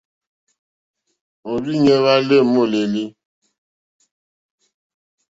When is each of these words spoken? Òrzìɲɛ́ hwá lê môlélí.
Òrzìɲɛ́ 1.51 1.97
hwá 2.01 2.13
lê 2.27 2.37
môlélí. 2.53 3.03